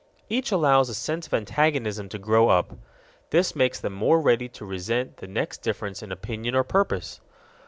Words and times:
Each 0.29 0.51
allows 0.51 0.89
a 0.89 0.95
sense 0.95 1.27
of 1.27 1.33
antagonism 1.35 2.09
to 2.09 2.17
grow 2.17 2.49
up. 2.49 2.73
This 3.29 3.55
makes 3.55 3.79
them 3.79 3.93
more 3.93 4.19
ready 4.19 4.49
to 4.49 4.65
resent 4.65 5.17
the 5.17 5.27
next 5.27 5.59
difference 5.61 6.01
in 6.01 6.11
opinion 6.11 6.55
or 6.55 6.63
purpose. 6.63 7.21